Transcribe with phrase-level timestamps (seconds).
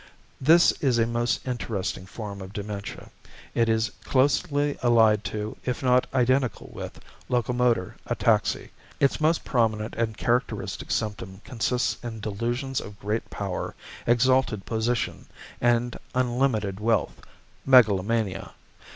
[0.25, 3.11] = This is a most interesting form of dementia.
[3.53, 8.71] It is closely allied to, if not identical with, locomotor ataxy.
[8.99, 13.75] Its most prominent and characteristic symptom consists in delusions of great power,
[14.07, 15.27] exalted position,
[15.61, 17.21] and unlimited wealth
[17.63, 18.53] megalomania.